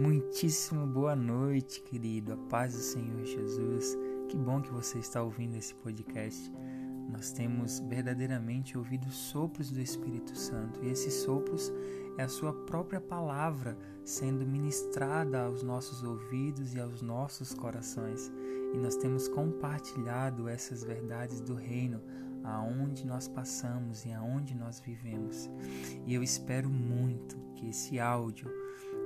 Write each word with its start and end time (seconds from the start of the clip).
Muitíssimo 0.00 0.86
boa 0.86 1.14
noite, 1.14 1.82
querido. 1.82 2.32
A 2.32 2.36
paz 2.48 2.72
do 2.72 2.80
Senhor 2.80 3.22
Jesus. 3.22 3.98
Que 4.30 4.36
bom 4.38 4.62
que 4.62 4.72
você 4.72 4.98
está 4.98 5.22
ouvindo 5.22 5.58
esse 5.58 5.74
podcast. 5.74 6.50
Nós 7.12 7.32
temos 7.32 7.80
verdadeiramente 7.80 8.78
ouvido 8.78 9.10
sopros 9.10 9.70
do 9.70 9.78
Espírito 9.78 10.34
Santo, 10.34 10.82
e 10.82 10.88
esses 10.88 11.12
sopros 11.12 11.70
é 12.16 12.22
a 12.22 12.28
sua 12.30 12.50
própria 12.50 12.98
palavra 12.98 13.76
sendo 14.02 14.46
ministrada 14.46 15.42
aos 15.42 15.62
nossos 15.62 16.02
ouvidos 16.02 16.74
e 16.74 16.80
aos 16.80 17.02
nossos 17.02 17.52
corações. 17.52 18.32
E 18.72 18.78
nós 18.78 18.96
temos 18.96 19.28
compartilhado 19.28 20.48
essas 20.48 20.82
verdades 20.82 21.42
do 21.42 21.54
reino 21.54 22.00
aonde 22.42 23.06
nós 23.06 23.28
passamos 23.28 24.06
e 24.06 24.12
aonde 24.12 24.54
nós 24.54 24.80
vivemos. 24.80 25.50
E 26.06 26.14
eu 26.14 26.22
espero 26.22 26.70
muito 26.70 27.36
que 27.54 27.68
esse 27.68 28.00
áudio, 28.00 28.50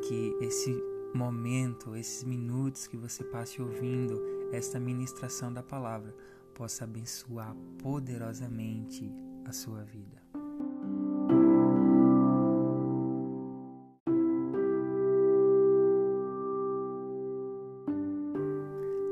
que 0.09 0.37
esse 0.41 0.83
momento, 1.15 1.97
esses 1.97 2.25
minutos 2.25 2.87
que 2.87 2.97
você 2.97 3.25
passe 3.25 3.63
ouvindo 3.63 4.21
esta 4.53 4.79
ministração 4.79 5.53
da 5.53 5.63
palavra 5.63 6.15
possa 6.55 6.85
abençoar 6.85 7.55
poderosamente 7.79 9.11
a 9.45 9.53
sua 9.53 9.83
vida. 9.83 10.23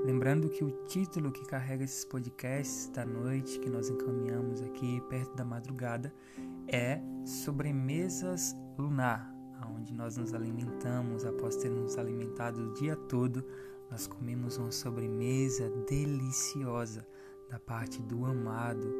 Lembrando 0.05 0.49
que 0.51 0.63
o 0.63 0.71
título 0.87 1.33
que 1.33 1.45
carrega 1.47 1.85
esses 1.85 2.05
podcasts 2.05 2.89
da 2.89 3.05
noite 3.05 3.59
que 3.59 3.71
nós 3.71 3.89
encaminhamos 3.89 4.61
aqui 4.63 5.01
perto 5.09 5.35
da 5.35 5.45
madrugada 5.45 6.15
é 6.69 7.01
Sobremesas 7.25 8.55
Lunar, 8.79 9.32
onde 9.67 9.95
nós 9.95 10.17
nos 10.17 10.35
alimentamos 10.35 11.25
após 11.25 11.57
ter 11.57 11.71
nos 11.71 11.99
alimentado 11.99 12.61
o 12.61 12.75
dia 12.75 12.97
todo, 12.97 13.45
nós 13.91 14.07
comemos 14.07 14.57
uma 14.57 14.73
sobremesa 14.73 15.69
deliciosa 15.89 17.07
da 17.49 17.59
parte 17.59 18.01
do 18.03 18.25
amado, 18.25 18.91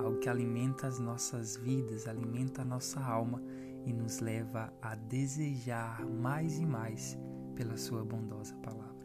algo 0.00 0.18
que 0.18 0.28
alimenta 0.28 0.86
as 0.86 0.98
nossas 0.98 1.56
vidas, 1.56 2.08
alimenta 2.08 2.62
a 2.62 2.64
nossa 2.64 3.00
alma 3.00 3.42
e 3.84 3.92
nos 3.92 4.20
leva 4.20 4.72
a 4.80 4.94
desejar 4.94 6.04
mais 6.06 6.58
e 6.58 6.64
mais 6.64 7.18
pela 7.54 7.76
sua 7.76 8.04
bondosa 8.04 8.54
palavra. 8.56 8.97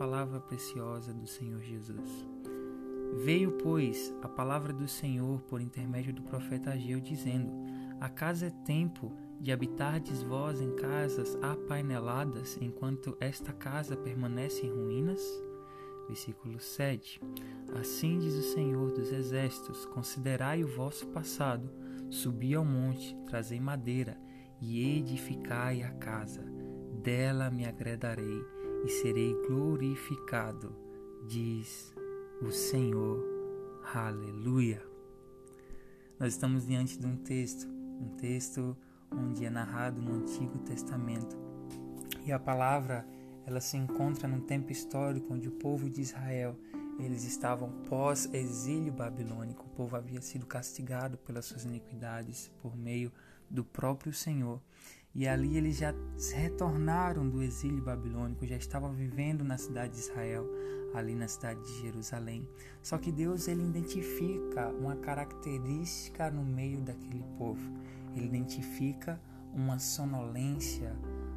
Palavra 0.00 0.40
preciosa 0.40 1.12
do 1.12 1.26
Senhor 1.26 1.60
Jesus. 1.60 2.26
Veio, 3.22 3.52
pois, 3.58 4.14
a 4.22 4.28
palavra 4.28 4.72
do 4.72 4.88
Senhor 4.88 5.42
por 5.42 5.60
intermédio 5.60 6.14
do 6.14 6.22
profeta 6.22 6.70
Ageu, 6.70 6.98
dizendo: 7.00 7.52
Acaso 8.00 8.46
é 8.46 8.50
tempo 8.64 9.12
de 9.38 9.52
habitardes 9.52 10.22
vós 10.22 10.58
em 10.58 10.74
casas 10.74 11.36
apaineladas, 11.42 12.56
enquanto 12.62 13.14
esta 13.20 13.52
casa 13.52 13.94
permanece 13.94 14.66
em 14.66 14.70
ruínas? 14.70 15.20
Versículo 16.08 16.58
7. 16.58 17.20
Assim 17.78 18.18
diz 18.20 18.34
o 18.36 18.54
Senhor 18.54 18.92
dos 18.92 19.12
Exércitos: 19.12 19.84
Considerai 19.84 20.64
o 20.64 20.76
vosso 20.76 21.08
passado, 21.08 21.70
subi 22.08 22.54
ao 22.54 22.64
monte, 22.64 23.14
trazei 23.26 23.60
madeira 23.60 24.18
e 24.62 24.96
edificai 24.96 25.82
a 25.82 25.90
casa. 25.90 26.42
Dela 27.02 27.50
me 27.50 27.66
agradarei 27.66 28.59
e 28.84 28.88
serei 28.88 29.34
glorificado, 29.46 30.74
diz 31.26 31.94
o 32.40 32.50
Senhor. 32.50 33.22
Aleluia. 33.94 34.82
Nós 36.18 36.34
estamos 36.34 36.66
diante 36.66 36.98
de 36.98 37.06
um 37.06 37.16
texto, 37.16 37.66
um 37.68 38.16
texto 38.16 38.76
onde 39.10 39.44
é 39.44 39.50
narrado 39.50 40.00
no 40.00 40.14
Antigo 40.14 40.58
Testamento. 40.60 41.36
E 42.24 42.32
a 42.32 42.38
palavra, 42.38 43.06
ela 43.46 43.60
se 43.60 43.76
encontra 43.76 44.28
num 44.28 44.40
tempo 44.40 44.70
histórico 44.70 45.34
onde 45.34 45.48
o 45.48 45.52
povo 45.52 45.88
de 45.88 46.00
Israel, 46.00 46.56
eles 46.98 47.24
estavam 47.24 47.70
pós-exílio 47.88 48.92
babilônico. 48.92 49.66
O 49.66 49.70
povo 49.70 49.96
havia 49.96 50.20
sido 50.20 50.46
castigado 50.46 51.16
pelas 51.18 51.46
suas 51.46 51.64
iniquidades 51.64 52.50
por 52.60 52.76
meio 52.76 53.10
do 53.48 53.64
próprio 53.64 54.12
Senhor. 54.12 54.60
E 55.14 55.26
ali 55.26 55.56
eles 55.56 55.76
já 55.76 55.92
retornaram 56.34 57.28
do 57.28 57.42
exílio 57.42 57.82
babilônico, 57.82 58.46
já 58.46 58.56
estavam 58.56 58.92
vivendo 58.92 59.42
na 59.42 59.58
cidade 59.58 59.94
de 59.94 59.98
Israel, 59.98 60.46
ali 60.94 61.14
na 61.14 61.26
cidade 61.26 61.60
de 61.62 61.82
Jerusalém. 61.82 62.48
Só 62.82 62.96
que 62.96 63.10
Deus 63.10 63.48
ele 63.48 63.62
identifica 63.62 64.68
uma 64.68 64.96
característica 64.96 66.30
no 66.30 66.44
meio 66.44 66.80
daquele 66.80 67.24
povo. 67.36 67.60
Ele 68.14 68.26
identifica 68.26 69.20
uma 69.52 69.78
sonolência, 69.78 70.96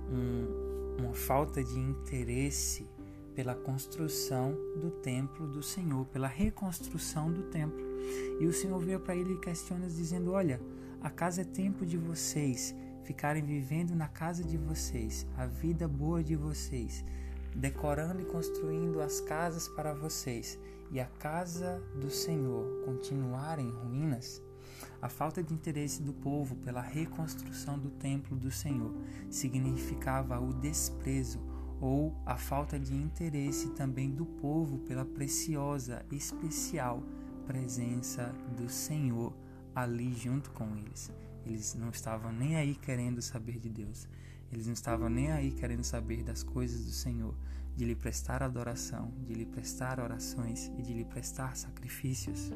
um, 0.10 1.02
uma 1.02 1.14
falta 1.14 1.64
de 1.64 1.80
interesse 1.80 2.88
pela 3.34 3.56
construção 3.56 4.56
do 4.80 4.92
templo 4.92 5.48
do 5.48 5.64
Senhor, 5.64 6.06
pela 6.06 6.28
reconstrução 6.28 7.32
do 7.32 7.44
templo. 7.44 7.82
E 8.40 8.46
o 8.46 8.54
Senhor 8.54 8.80
veio 8.80 9.00
para 9.00 9.16
ele 9.16 9.34
e 9.34 9.40
questiona 9.40 9.88
dizendo: 9.88 10.32
Olha, 10.32 10.62
a 11.02 11.10
casa 11.10 11.42
é 11.42 11.46
tempo 11.46 11.86
de 11.86 11.98
vocês 11.98 12.76
ficarem 13.04 13.44
vivendo 13.44 13.96
na 13.96 14.08
casa 14.08 14.44
de 14.44 14.58
vocês, 14.58 15.28
a 15.38 15.46
vida 15.46 15.88
boa 15.88 16.24
de 16.24 16.36
vocês, 16.36 17.04
decorando 17.56 18.22
e 18.22 18.26
construindo 18.26 19.02
as 19.02 19.22
casas 19.22 19.68
para 19.68 19.94
vocês, 19.94 20.60
e 20.92 21.00
a 21.00 21.06
casa 21.06 21.82
do 22.00 22.10
Senhor 22.10 22.86
continuar 22.86 23.60
em 23.60 23.70
ruínas, 23.70 24.42
a 25.02 25.10
falta 25.10 25.44
de 25.44 25.54
interesse 25.54 26.02
do 26.02 26.14
povo 26.14 26.56
pela 26.56 26.82
reconstrução 26.82 27.78
do 27.78 27.90
templo 27.90 28.38
do 28.38 28.52
Senhor 28.52 28.94
significava 29.30 30.40
o 30.40 30.54
desprezo 30.54 31.40
ou 31.82 32.16
a 32.26 32.38
falta 32.38 32.80
de 32.80 32.96
interesse 32.96 33.72
também 33.72 34.10
do 34.10 34.26
povo 34.26 34.78
pela 34.80 35.04
preciosa, 35.04 36.06
especial 36.12 37.04
presença 37.46 38.34
do 38.56 38.70
Senhor 38.70 39.36
ali 39.76 40.14
junto 40.14 40.52
com 40.52 40.76
eles. 40.78 41.12
Eles 41.46 41.76
não 41.76 41.90
estavam 41.90 42.32
nem 42.32 42.56
aí 42.56 42.76
querendo 42.76 43.22
saber 43.22 43.60
de 43.60 43.70
Deus. 43.70 44.08
Eles 44.52 44.66
não 44.66 44.74
estavam 44.74 45.10
nem 45.10 45.32
aí 45.32 45.52
querendo 45.52 45.84
saber 45.84 46.24
das 46.24 46.44
coisas 46.44 46.86
do 46.86 46.92
Senhor, 46.92 47.36
de 47.76 47.86
lhe 47.86 47.96
prestar 47.96 48.44
adoração, 48.44 49.12
de 49.26 49.34
lhe 49.34 49.46
prestar 49.46 50.00
orações 50.00 50.72
e 50.78 50.82
de 50.82 50.94
lhe 50.94 51.06
prestar 51.06 51.58
sacrifícios. 51.58 52.52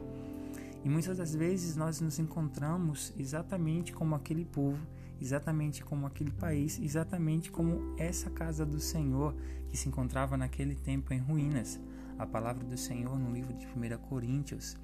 E 0.84 0.90
muitas 0.90 1.18
das 1.18 1.34
vezes 1.34 1.76
nós 1.76 2.00
nos 2.00 2.20
encontramos 2.20 3.14
exatamente 3.18 3.92
como 3.94 4.16
aquele 4.16 4.46
povo, 4.46 4.80
exatamente 5.20 5.84
como 5.84 6.06
aquele 6.06 6.32
país, 6.32 6.80
exatamente 6.80 7.52
como 7.52 7.96
essa 7.98 8.30
casa 8.30 8.66
do 8.66 8.80
Senhor 8.80 9.36
que 9.70 9.76
se 9.76 9.90
encontrava 9.90 10.38
naquele 10.38 10.76
tempo 10.76 11.14
em 11.14 11.20
ruínas 11.20 11.80
a 12.18 12.26
palavra 12.26 12.64
do 12.64 12.78
Senhor 12.78 13.18
no 13.18 13.32
livro 13.32 13.54
de 13.54 13.66
1 13.68 13.98
Coríntios, 14.10 14.76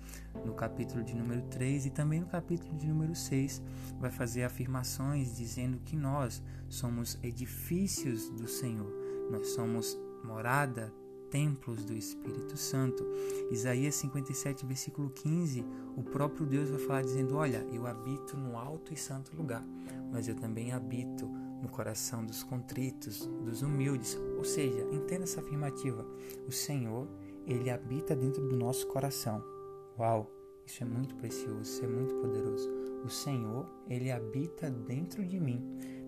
no 0.46 0.54
capítulo 0.54 1.04
de 1.04 1.16
número 1.16 1.42
3 1.44 1.88
e 1.88 1.90
também 1.90 2.20
no 2.20 2.28
capítulo 2.28 2.78
de 2.78 2.88
número 2.88 3.16
6, 3.16 3.62
vai 4.00 4.12
fazer 4.12 4.44
afirmações 4.44 5.36
dizendo 5.36 5.80
que 5.80 5.96
nós 5.96 6.42
somos 6.70 7.18
edifícios 7.24 8.30
do 8.30 8.48
Senhor, 8.48 8.92
nós 9.32 9.50
somos 9.50 9.98
morada, 10.24 10.94
templos 11.34 11.84
do 11.84 11.94
Espírito 11.94 12.56
Santo. 12.56 13.04
Isaías 13.50 13.96
57, 13.96 14.68
versículo 14.68 15.10
15, 15.10 15.66
o 15.98 16.04
próprio 16.04 16.46
Deus 16.46 16.70
vai 16.70 16.80
falar 16.80 17.02
dizendo: 17.02 17.36
Olha, 17.36 17.66
eu 17.72 17.88
habito 17.88 18.38
no 18.38 18.56
alto 18.56 18.94
e 18.94 18.98
santo 18.98 19.36
lugar, 19.36 19.66
mas 20.12 20.28
eu 20.28 20.36
também 20.36 20.72
habito 20.72 21.28
no 21.64 21.70
coração 21.70 22.26
dos 22.26 22.44
contritos, 22.44 23.26
dos 23.46 23.62
humildes. 23.62 24.20
Ou 24.38 24.44
seja, 24.44 24.86
entenda 24.92 25.24
essa 25.24 25.40
afirmativa: 25.40 26.06
o 26.46 26.52
Senhor 26.52 27.08
ele 27.48 27.70
habita 27.70 28.16
dentro 28.16 28.48
do 28.48 28.58
nosso 28.58 28.86
coração. 28.88 29.42
Uau, 29.98 30.30
isso 30.66 30.84
é 30.84 30.86
muito 30.86 31.16
precioso, 31.16 31.62
isso 31.62 31.84
é 31.84 31.88
muito 31.88 32.14
poderoso. 32.16 32.70
O 33.04 33.10
Senhor, 33.10 33.66
ele 33.90 34.12
habita 34.12 34.70
dentro 34.70 35.26
de 35.26 35.40
mim. 35.40 35.62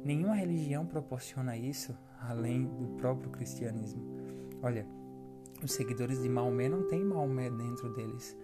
Nenhuma 0.03 0.35
religião 0.35 0.85
proporciona 0.85 1.57
isso 1.57 1.95
além 2.21 2.65
do 2.65 2.87
próprio 2.97 3.29
cristianismo. 3.29 4.01
Olha, 4.61 4.87
os 5.63 5.71
seguidores 5.71 6.21
de 6.21 6.29
Maomé 6.29 6.69
não 6.69 6.87
têm 6.87 7.03
Maomé 7.03 7.49
dentro 7.49 7.93
deles. 7.93 8.37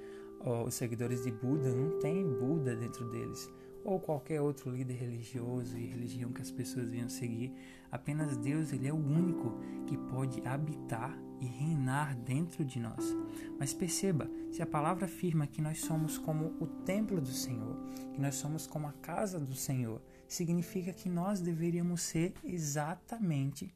Os 0.65 0.73
seguidores 0.73 1.23
de 1.23 1.31
Buda 1.31 1.73
não 1.73 1.99
têm 1.99 2.27
Buda 2.27 2.75
dentro 2.75 3.09
deles 3.09 3.49
ou 3.83 3.99
qualquer 3.99 4.41
outro 4.41 4.69
líder 4.69 4.95
religioso 4.95 5.77
e 5.77 5.85
religião 5.85 6.31
que 6.31 6.41
as 6.41 6.51
pessoas 6.51 6.89
venham 6.89 7.09
seguir. 7.09 7.53
Apenas 7.91 8.37
Deus, 8.37 8.71
ele 8.71 8.87
é 8.87 8.93
o 8.93 8.95
único 8.95 9.59
que 9.85 9.97
pode 9.97 10.45
habitar 10.47 11.17
e 11.39 11.45
reinar 11.45 12.15
dentro 12.15 12.63
de 12.63 12.79
nós. 12.79 13.15
Mas 13.59 13.73
perceba, 13.73 14.29
se 14.51 14.61
a 14.61 14.65
palavra 14.65 15.05
afirma 15.05 15.47
que 15.47 15.61
nós 15.61 15.79
somos 15.79 16.17
como 16.17 16.55
o 16.59 16.67
templo 16.67 17.19
do 17.19 17.31
Senhor, 17.31 17.77
que 18.13 18.21
nós 18.21 18.35
somos 18.35 18.67
como 18.67 18.87
a 18.87 18.93
casa 18.93 19.39
do 19.39 19.55
Senhor, 19.55 20.01
significa 20.27 20.93
que 20.93 21.09
nós 21.09 21.41
deveríamos 21.41 22.01
ser 22.01 22.33
exatamente 22.43 23.73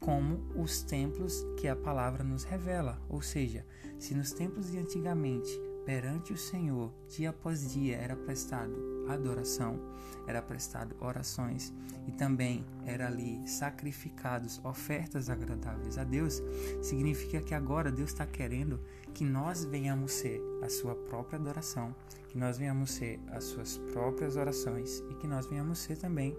como 0.00 0.38
os 0.60 0.82
templos 0.82 1.44
que 1.58 1.68
a 1.68 1.76
palavra 1.76 2.24
nos 2.24 2.44
revela. 2.44 3.00
Ou 3.08 3.22
seja, 3.22 3.66
se 3.98 4.14
nos 4.14 4.32
templos 4.32 4.70
de 4.70 4.78
antigamente 4.78 5.50
perante 5.84 6.32
o 6.32 6.38
Senhor, 6.38 6.92
dia 7.08 7.30
após 7.30 7.72
dia, 7.72 7.96
era 7.96 8.16
prestado 8.16 8.93
adoração, 9.08 9.78
era 10.26 10.40
prestado 10.40 10.96
orações 11.00 11.72
e 12.06 12.12
também 12.12 12.64
era 12.84 13.06
ali 13.06 13.46
sacrificados 13.46 14.60
ofertas 14.64 15.28
agradáveis 15.28 15.98
a 15.98 16.04
Deus, 16.04 16.42
significa 16.82 17.40
que 17.40 17.54
agora 17.54 17.90
Deus 17.90 18.10
está 18.10 18.26
querendo 18.26 18.80
que 19.12 19.24
nós 19.24 19.64
venhamos 19.64 20.12
ser 20.12 20.40
a 20.62 20.68
sua 20.68 20.94
própria 20.94 21.38
adoração, 21.38 21.94
que 22.28 22.38
nós 22.38 22.58
venhamos 22.58 22.90
ser 22.90 23.20
as 23.28 23.44
suas 23.44 23.78
próprias 23.92 24.36
orações 24.36 25.02
e 25.10 25.14
que 25.14 25.26
nós 25.26 25.46
venhamos 25.46 25.78
ser 25.78 25.96
também 25.96 26.36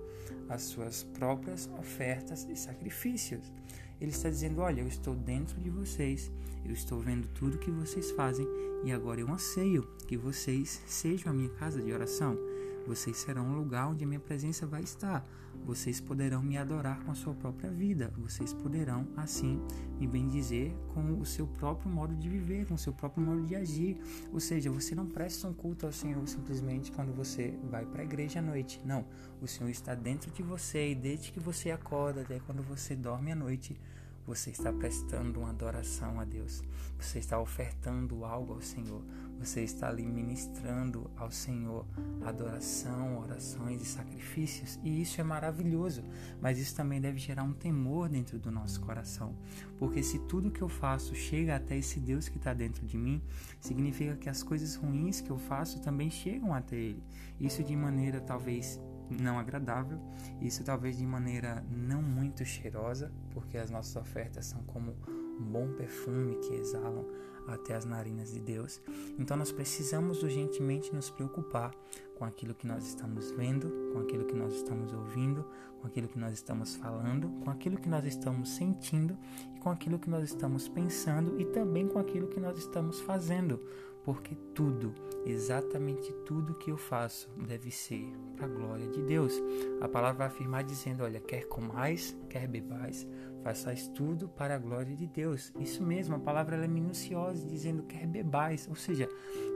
as 0.50 0.64
suas 0.64 1.04
próprias 1.04 1.70
ofertas 1.80 2.46
e 2.50 2.56
sacrifícios. 2.56 3.52
Ele 4.00 4.12
está 4.12 4.30
dizendo: 4.30 4.62
Olha, 4.62 4.82
eu 4.82 4.88
estou 4.88 5.16
dentro 5.16 5.60
de 5.62 5.70
vocês, 5.70 6.30
eu 6.66 6.72
estou 6.72 7.00
vendo 7.00 7.28
tudo 7.30 7.58
que 7.58 7.72
vocês 7.72 8.12
fazem 8.12 8.46
e 8.84 8.92
agora 8.92 9.22
eu 9.22 9.32
anseio 9.32 9.88
que 10.08 10.18
vocês 10.18 10.82
sejam 10.86 11.32
a 11.32 11.36
minha 11.36 11.50
casa 11.50 11.82
de 11.82 11.92
oração. 11.92 12.38
Vocês 12.88 13.18
serão 13.18 13.46
um 13.48 13.56
lugar 13.56 13.88
onde 13.88 14.04
a 14.04 14.08
minha 14.08 14.20
presença 14.20 14.66
vai 14.66 14.84
estar. 14.84 15.26
Vocês 15.66 16.00
poderão 16.00 16.44
me 16.44 16.58
adorar 16.58 17.04
com 17.04 17.12
a 17.12 17.16
sua 17.16 17.34
própria 17.34 17.72
vida. 17.72 18.14
Vocês 18.18 18.54
poderão, 18.54 19.08
assim, 19.18 19.60
me 20.00 20.06
bendizer 20.06 20.76
com 20.94 21.20
o 21.20 21.26
seu 21.26 21.48
próprio 21.48 21.90
modo 21.90 22.16
de 22.16 22.30
viver, 22.30 22.68
com 22.68 22.76
o 22.76 22.78
seu 22.78 22.94
próprio 22.94 23.26
modo 23.26 23.44
de 23.44 23.56
agir. 23.56 23.98
Ou 24.32 24.40
seja, 24.40 24.70
você 24.70 24.94
não 24.94 25.08
presta 25.08 25.48
um 25.48 25.54
culto 25.54 25.86
ao 25.86 25.92
Senhor 25.92 26.28
simplesmente 26.28 26.92
quando 26.92 27.14
você 27.14 27.58
vai 27.70 27.86
para 27.86 28.02
a 28.02 28.06
igreja 28.06 28.40
à 28.40 28.42
noite. 28.42 28.80
Não. 28.86 29.06
O 29.42 29.48
Senhor 29.48 29.70
está 29.70 29.96
dentro 29.96 30.32
de 30.32 30.44
você 30.44 30.92
e 30.92 30.96
desde 30.96 31.32
que 31.32 31.40
você 31.40 31.72
acorda 31.72 32.22
até 32.22 32.40
quando 32.40 32.62
você 32.62 32.96
dorme 32.96 33.32
à 33.32 33.36
noite, 33.36 33.80
você 34.26 34.50
está 34.50 34.74
prestando 34.74 35.40
uma 35.40 35.52
adoração 35.52 36.20
a 36.20 36.26
Deus. 36.26 36.64
Você 37.00 37.20
está 37.20 37.40
ofertando 37.40 38.26
algo 38.26 38.54
ao 38.54 38.62
Senhor. 38.62 39.04
Você 39.40 39.62
está 39.62 39.90
ali 39.90 40.06
ministrando 40.06 41.10
ao 41.16 41.30
Senhor 41.30 41.86
adoração, 42.24 43.20
orações 43.20 43.82
e 43.82 43.86
sacrifícios. 43.86 44.80
E 44.84 45.02
isso 45.02 45.20
é 45.22 45.24
maravilhoso. 45.24 46.04
Mas 46.42 46.58
isso 46.58 46.76
também 46.76 47.00
deve 47.00 47.20
gerar 47.20 47.44
um 47.44 47.54
temor 47.54 48.10
dentro 48.10 48.40
do 48.40 48.52
nosso 48.52 48.82
coração. 48.82 49.36
Porque 49.78 50.02
se 50.02 50.20
tudo 50.20 50.52
que 50.52 50.62
eu 50.62 50.70
faço 50.70 51.14
chega 51.14 51.56
até 51.56 51.78
esse 51.78 52.00
Deus 52.00 52.28
que 52.28 52.38
está 52.38 52.54
dentro 52.54 52.86
de 52.86 52.98
mim, 52.98 53.22
significa 53.60 54.16
que 54.16 54.30
as 54.30 54.42
coisas 54.42 54.76
ruins 54.76 55.22
que 55.22 55.30
eu 55.30 55.38
faço 55.38 55.82
também 55.82 56.10
chegam 56.10 56.54
até 56.54 56.76
Ele. 56.76 57.04
Isso 57.40 57.64
de 57.64 57.76
maneira 57.76 58.20
talvez 58.20 58.80
não 59.10 59.38
agradável, 59.38 60.00
isso 60.42 60.64
talvez 60.64 60.98
de 60.98 61.06
maneira 61.06 61.64
não 61.70 62.02
muito 62.02 62.44
cheirosa, 62.44 63.12
porque 63.32 63.58
as 63.58 63.70
nossas 63.70 63.96
ofertas 63.96 64.48
são 64.48 64.64
como 64.64 64.96
um 65.40 65.44
bom 65.44 65.74
perfume 65.74 66.36
que 66.38 66.54
exalam 66.56 67.06
até 67.48 67.76
as 67.76 67.86
narinas 67.86 68.32
de 68.32 68.40
Deus. 68.40 68.82
Então 69.18 69.36
nós 69.38 69.52
precisamos 69.52 70.24
urgentemente 70.24 70.94
nos 70.94 71.10
preocupar 71.10 71.74
com 72.16 72.26
aquilo 72.26 72.56
que 72.56 72.66
nós 72.66 72.86
estamos 72.88 73.32
vendo, 73.32 73.92
com 73.94 74.00
aquilo 74.00 74.26
que 74.26 74.36
nós 74.36 74.54
estamos 74.54 74.94
ouvindo, 74.94 75.46
com 75.82 75.88
aquilo 75.88 76.08
que 76.08 76.18
nós 76.18 76.34
estamos 76.34 76.76
falando, 76.76 77.30
com 77.44 77.50
aquilo 77.50 77.78
que 77.78 77.90
nós 77.90 78.06
estamos 78.06 78.50
sentindo 78.50 79.18
e 79.56 79.60
com 79.60 79.70
aquilo 79.70 80.00
que 80.00 80.10
nós 80.10 80.24
estamos 80.24 80.68
pensando 80.68 81.40
e 81.40 81.46
também 81.46 81.88
com 81.88 82.00
aquilo 82.00 82.28
que 82.28 82.40
nós 82.40 82.58
estamos 82.58 83.02
fazendo, 83.02 83.60
porque 84.04 84.36
tudo, 84.54 84.94
exatamente 85.26 86.14
tudo 86.26 86.54
que 86.54 86.72
eu 86.72 86.78
faço 86.78 87.30
deve 87.48 87.72
ser 87.72 88.06
para 88.36 88.46
a 88.46 88.50
glória 88.50 88.88
de 88.88 89.02
Deus. 89.02 89.34
A 89.82 89.88
palavra 89.88 90.20
vai 90.20 90.28
afirmar 90.28 90.64
dizendo: 90.64 91.04
olha, 91.04 91.20
quer 91.20 91.48
comais, 91.48 92.16
quer 92.30 92.48
bebais, 92.48 93.06
façais 93.46 93.88
tudo 93.90 94.28
para 94.28 94.56
a 94.56 94.58
glória 94.58 94.96
de 94.96 95.06
Deus. 95.06 95.54
Isso 95.60 95.84
mesmo, 95.84 96.16
a 96.16 96.20
palavra 96.20 96.56
é 96.56 96.68
minuciosa, 96.68 97.48
dizendo 97.48 97.84
quer 97.84 98.08
bebais, 98.08 98.68
ou 98.68 98.76
seja, 98.76 99.08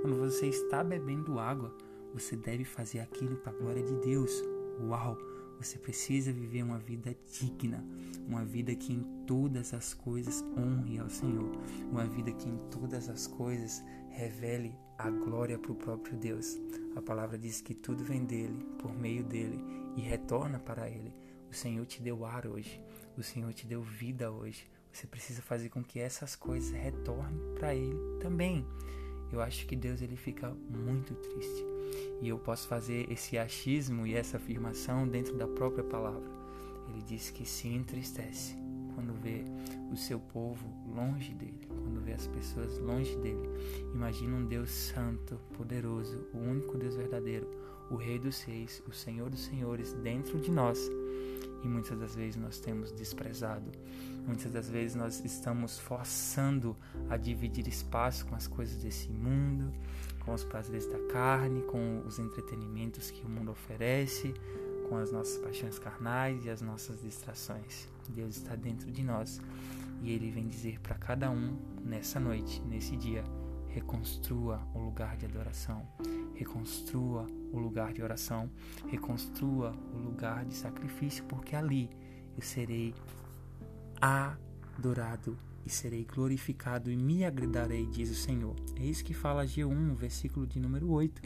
quando 0.03 0.15
você 0.15 0.45
está 0.45 0.83
bebendo 0.83 1.39
água, 1.39 1.75
você 2.13 2.35
deve 2.35 2.63
fazer 2.63 2.99
aquilo 2.99 3.37
para 3.37 3.51
a 3.51 3.55
glória 3.55 3.81
de 3.81 3.95
Deus. 3.95 4.31
Uau! 4.81 5.17
Você 5.59 5.79
precisa 5.79 6.31
viver 6.31 6.61
uma 6.61 6.77
vida 6.77 7.17
digna, 7.33 7.83
uma 8.27 8.45
vida 8.45 8.75
que 8.75 8.93
em 8.93 9.01
todas 9.25 9.73
as 9.73 9.95
coisas 9.95 10.45
honre 10.55 10.99
ao 10.99 11.09
Senhor, 11.09 11.51
uma 11.91 12.05
vida 12.05 12.31
que 12.31 12.47
em 12.47 12.57
todas 12.69 13.09
as 13.09 13.25
coisas 13.25 13.83
revele 14.11 14.77
a 14.99 15.09
glória 15.09 15.57
para 15.57 15.71
o 15.71 15.75
próprio 15.75 16.15
Deus. 16.15 16.61
A 16.95 17.01
palavra 17.01 17.39
diz 17.39 17.59
que 17.59 17.73
tudo 17.73 18.03
vem 18.03 18.23
dele, 18.23 18.63
por 18.77 18.95
meio 18.95 19.23
dele 19.23 19.59
e 19.97 20.01
retorna 20.01 20.59
para 20.59 20.87
ele. 20.87 21.11
O 21.49 21.53
Senhor 21.53 21.85
te 21.85 22.01
deu 22.01 22.25
ar 22.25 22.45
hoje, 22.45 22.81
o 23.17 23.23
Senhor 23.23 23.51
te 23.53 23.65
deu 23.65 23.81
vida 23.81 24.31
hoje. 24.31 24.69
Você 24.91 25.07
precisa 25.07 25.41
fazer 25.41 25.69
com 25.69 25.83
que 25.83 25.99
essas 25.99 26.35
coisas 26.35 26.71
retornem 26.71 27.39
para 27.55 27.73
ele 27.75 27.95
também. 28.19 28.65
Eu 29.31 29.41
acho 29.41 29.65
que 29.67 29.75
Deus 29.75 30.01
ele 30.01 30.15
fica 30.15 30.49
muito 30.69 31.13
triste 31.13 31.65
e 32.21 32.27
eu 32.27 32.37
posso 32.37 32.67
fazer 32.67 33.11
esse 33.11 33.37
achismo 33.37 34.05
e 34.05 34.15
essa 34.15 34.37
afirmação 34.37 35.07
dentro 35.07 35.37
da 35.37 35.47
própria 35.47 35.83
palavra. 35.83 36.29
Ele 36.89 37.01
diz 37.03 37.29
que 37.29 37.45
se 37.45 37.67
entristece 37.67 38.55
quando 38.95 39.13
vê 39.13 39.43
o 39.91 39.95
seu 39.95 40.19
povo 40.19 40.67
longe 40.93 41.33
dele, 41.33 41.67
quando 41.67 42.01
vê 42.01 42.13
as 42.13 42.27
pessoas 42.27 42.77
longe 42.79 43.15
dele. 43.17 43.49
Imagina 43.93 44.35
um 44.35 44.45
Deus 44.45 44.69
santo, 44.69 45.39
poderoso, 45.55 46.27
o 46.33 46.37
único 46.37 46.77
Deus 46.77 46.95
verdadeiro, 46.95 47.47
o 47.89 47.95
Rei 47.95 48.19
dos 48.19 48.41
Reis, 48.41 48.83
o 48.87 48.91
Senhor 48.91 49.29
dos 49.29 49.45
Senhores 49.45 49.93
dentro 49.93 50.39
de 50.39 50.51
nós. 50.51 50.79
E 51.63 51.67
muitas 51.67 51.99
das 51.99 52.15
vezes 52.15 52.35
nós 52.35 52.59
temos 52.59 52.91
desprezado, 52.91 53.71
muitas 54.25 54.51
das 54.51 54.69
vezes 54.69 54.95
nós 54.95 55.23
estamos 55.25 55.77
forçando 55.77 56.75
a 57.09 57.17
dividir 57.17 57.67
espaço 57.67 58.25
com 58.25 58.35
as 58.35 58.47
coisas 58.47 58.81
desse 58.81 59.09
mundo, 59.09 59.73
com 60.23 60.33
os 60.33 60.43
prazeres 60.43 60.85
da 60.85 60.99
carne, 61.11 61.61
com 61.63 62.01
os 62.05 62.19
entretenimentos 62.19 63.11
que 63.11 63.25
o 63.25 63.29
mundo 63.29 63.51
oferece, 63.51 64.33
com 64.87 64.97
as 64.97 65.11
nossas 65.11 65.37
paixões 65.37 65.77
carnais 65.77 66.45
e 66.45 66.49
as 66.49 66.61
nossas 66.61 67.01
distrações. 67.01 67.87
Deus 68.09 68.37
está 68.37 68.55
dentro 68.55 68.91
de 68.91 69.03
nós 69.03 69.39
e 70.01 70.11
Ele 70.11 70.31
vem 70.31 70.47
dizer 70.47 70.79
para 70.79 70.95
cada 70.95 71.29
um 71.29 71.57
nessa 71.83 72.19
noite, 72.19 72.61
nesse 72.61 72.95
dia: 72.95 73.23
reconstrua 73.69 74.61
o 74.73 74.79
lugar 74.79 75.17
de 75.17 75.25
adoração, 75.25 75.87
reconstrua 76.35 77.25
o 77.51 77.59
lugar 77.59 77.93
de 77.93 78.01
oração, 78.01 78.49
reconstrua 78.87 79.73
o 79.93 79.97
lugar 79.97 80.45
de 80.45 80.53
sacrifício, 80.53 81.23
porque 81.25 81.55
ali 81.55 81.89
eu 82.35 82.41
serei 82.41 82.93
adorado 84.01 85.37
e 85.65 85.69
serei 85.69 86.05
glorificado 86.05 86.91
e 86.91 86.97
me 86.97 87.23
agradarei, 87.23 87.85
diz 87.85 88.09
o 88.09 88.15
Senhor. 88.15 88.55
É 88.75 88.83
isso 88.83 89.03
que 89.03 89.13
fala 89.13 89.45
G1, 89.45 89.95
versículo 89.95 90.47
de 90.47 90.59
número 90.59 90.89
8. 90.89 91.21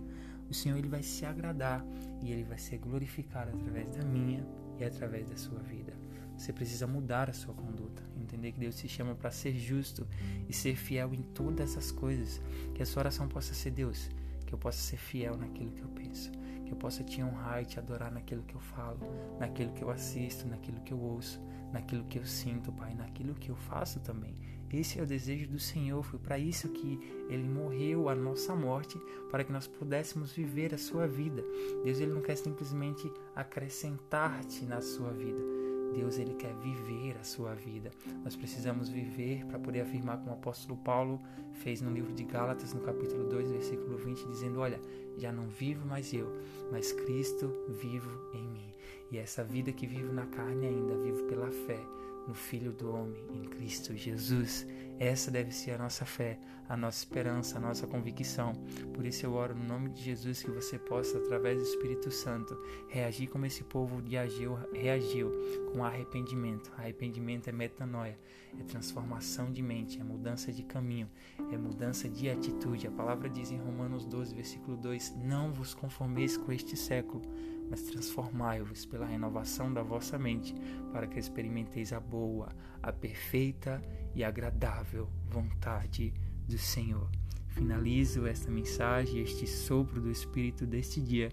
O 0.50 0.54
Senhor 0.54 0.78
ele 0.78 0.90
vai 0.90 1.04
se 1.04 1.26
agradar 1.26 1.84
e 2.22 2.32
ele 2.32 2.44
vai 2.44 2.58
ser 2.58 2.78
glorificado 2.78 3.56
através 3.56 3.96
da 3.96 4.04
minha 4.04 4.46
e 4.78 4.84
através 4.84 5.30
da 5.30 5.38
sua 5.38 5.60
vida. 5.60 6.03
Você 6.44 6.52
precisa 6.52 6.86
mudar 6.86 7.30
a 7.30 7.34
sua 7.34 7.54
conduta, 7.54 8.04
entender 8.18 8.52
que 8.52 8.60
Deus 8.60 8.76
te 8.76 8.86
chama 8.86 9.16
para 9.16 9.32
ser 9.32 9.54
justo 9.54 10.06
e 10.50 10.52
ser 10.52 10.76
fiel 10.76 11.14
em 11.14 11.22
todas 11.22 11.78
as 11.78 11.90
coisas. 11.90 12.42
Que 12.76 12.84
a 12.84 12.86
sua 12.86 13.04
oração 13.04 13.30
possa 13.30 13.54
ser 13.54 13.72
Deus, 13.72 14.10
que 14.46 14.54
eu 14.54 14.58
possa 14.58 14.78
ser 14.78 14.98
fiel 14.98 15.38
naquilo 15.38 15.72
que 15.72 15.82
eu 15.82 15.88
penso, 15.88 16.30
que 16.66 16.74
eu 16.74 16.76
possa 16.76 17.02
te 17.02 17.24
honrar 17.24 17.62
e 17.62 17.66
te 17.66 17.80
adorar 17.80 18.12
naquilo 18.12 18.44
que 18.44 18.56
eu 18.56 18.60
falo, 18.60 19.00
naquilo 19.40 19.72
que 19.72 19.86
eu 19.86 19.90
assisto, 19.90 20.46
naquilo 20.46 20.82
que 20.82 20.92
eu 20.92 21.00
ouço, 21.00 21.40
naquilo 21.72 22.04
que 22.04 22.20
eu 22.20 22.26
sinto, 22.26 22.74
Pai, 22.74 22.94
naquilo 22.94 23.36
que 23.36 23.48
eu 23.48 23.56
faço 23.56 24.02
também. 24.02 24.36
Esse 24.70 25.00
é 25.00 25.02
o 25.02 25.08
desejo 25.08 25.48
do 25.48 25.60
Senhor, 25.60 26.04
foi 26.04 26.20
para 26.20 26.38
isso 26.38 26.68
que 26.68 27.00
ele 27.30 27.48
morreu 27.48 28.10
a 28.10 28.16
nossa 28.16 28.54
morte, 28.54 29.00
para 29.32 29.46
que 29.46 29.52
nós 29.54 29.66
pudéssemos 29.66 30.34
viver 30.34 30.74
a 30.74 30.78
sua 30.78 31.08
vida. 31.08 31.42
Deus 31.86 32.00
ele 32.00 32.12
não 32.12 32.22
quer 32.22 32.36
simplesmente 32.36 33.10
acrescentar-te 33.34 34.66
na 34.66 34.82
sua 34.82 35.14
vida. 35.14 35.63
Deus 35.94 36.18
ele 36.18 36.34
quer 36.34 36.54
viver 36.56 37.16
a 37.20 37.24
sua 37.24 37.54
vida. 37.54 37.92
Nós 38.24 38.36
precisamos 38.36 38.90
viver 38.90 39.46
para 39.46 39.60
poder 39.60 39.82
afirmar 39.82 40.18
como 40.18 40.32
o 40.32 40.34
apóstolo 40.34 40.78
Paulo 40.78 41.22
fez 41.54 41.82
no 41.82 41.92
livro 41.92 42.14
de 42.14 42.24
Gálatas, 42.24 42.74
no 42.74 42.82
capítulo 42.82 43.30
2, 43.30 43.52
versículo 43.52 43.98
20, 43.98 44.26
dizendo: 44.28 44.60
"Olha, 44.60 44.80
já 45.18 45.32
não 45.32 45.48
vivo 45.48 45.86
mais 45.88 46.14
eu, 46.14 46.28
mas 46.72 46.92
Cristo 46.92 47.52
vivo 47.70 48.10
em 48.34 48.48
mim. 48.48 48.74
E 49.12 49.18
essa 49.18 49.44
vida 49.44 49.72
que 49.72 49.86
vivo 49.86 50.12
na 50.12 50.26
carne 50.26 50.68
ainda 50.68 50.98
vivo 50.98 51.24
pela 51.26 51.52
fé 51.52 51.80
no 52.28 52.34
Filho 52.34 52.72
do 52.72 52.94
Homem, 52.94 53.22
em 53.34 53.44
Cristo 53.44 53.96
Jesus. 53.96 54.66
Essa 55.04 55.30
deve 55.30 55.52
ser 55.52 55.72
a 55.72 55.78
nossa 55.78 56.06
fé, 56.06 56.40
a 56.70 56.78
nossa 56.78 57.00
esperança, 57.00 57.58
a 57.58 57.60
nossa 57.60 57.86
convicção. 57.86 58.54
Por 58.94 59.06
isso 59.06 59.26
eu 59.26 59.34
oro 59.34 59.54
no 59.54 59.66
nome 59.66 59.90
de 59.90 60.02
Jesus 60.02 60.42
que 60.42 60.50
você 60.50 60.80
possa, 60.80 61.18
através 61.18 61.58
do 61.58 61.64
Espírito 61.66 62.10
Santo, 62.10 62.58
reagir 62.88 63.28
como 63.28 63.46
esse 63.46 63.66
povo 63.66 64.02
reagiu, 64.02 64.58
reagiu 64.72 65.30
com 65.74 65.84
arrependimento. 65.84 66.72
Arrependimento 66.78 67.50
é 67.50 67.52
metanoia, 67.52 68.18
é 68.58 68.64
transformação 68.64 69.52
de 69.52 69.62
mente, 69.62 70.00
é 70.00 70.04
mudança 70.06 70.54
de 70.54 70.64
caminho, 70.64 71.10
é 71.52 71.58
mudança 71.58 72.08
de 72.08 72.30
atitude. 72.30 72.88
A 72.88 72.92
palavra 72.92 73.30
diz 73.30 73.52
em 73.52 73.58
Romanos 73.58 74.06
12, 74.06 74.34
versículo 74.34 74.78
2: 74.78 75.18
Não 75.18 75.52
vos 75.52 75.74
conformeis 75.74 76.38
com 76.38 76.50
este 76.50 76.78
século 76.78 77.22
mas 77.70 77.84
transformai-vos 77.84 78.86
pela 78.86 79.06
renovação 79.06 79.74
da 79.74 79.82
vossa 79.82 80.18
mente, 80.18 80.56
para 80.92 81.08
que 81.08 81.20
experimenteis 81.20 81.94
a 81.94 82.00
boa, 82.00 82.50
a 82.82 82.92
perfeita 82.92 83.82
e 84.16 84.24
agradável 84.24 85.10
vontade 85.30 86.14
do 86.48 86.58
Senhor. 86.58 87.10
Finalizo 87.48 88.26
esta 88.26 88.50
mensagem, 88.50 89.22
este 89.22 89.46
sopro 89.48 90.02
do 90.02 90.10
Espírito 90.10 90.66
deste 90.66 91.00
dia, 91.00 91.32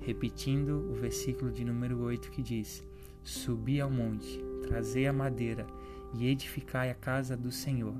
repetindo 0.00 0.90
o 0.90 0.94
versículo 0.94 1.50
de 1.50 1.64
número 1.64 2.00
8 2.00 2.30
que 2.30 2.42
diz: 2.42 2.82
Subi 3.22 3.80
ao 3.80 3.90
monte, 3.90 4.42
trazei 4.62 5.06
a 5.06 5.12
madeira 5.12 5.66
e 6.14 6.26
edificai 6.26 6.90
a 6.90 6.94
casa 6.94 7.36
do 7.36 7.52
Senhor, 7.52 7.94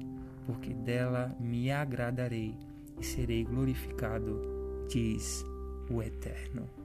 porque 0.47 0.73
dela 0.73 1.37
me 1.39 1.71
agradarei 1.71 2.55
e 2.99 3.05
serei 3.05 3.45
glorificado, 3.45 4.41
diz 4.89 5.45
o 5.91 6.03
Eterno. 6.03 6.78